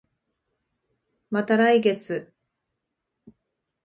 [1.29, 2.33] また来月